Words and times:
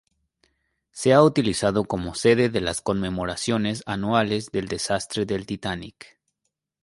Se 0.91 1.13
ha 1.13 1.21
utilizado 1.21 1.83
como 1.85 2.15
sede 2.15 2.49
de 2.49 2.59
las 2.59 2.81
conmemoraciones 2.81 3.83
anuales 3.85 4.51
del 4.51 4.67
desastre 4.67 5.27
del 5.27 5.45
"Titanic". 5.45 6.17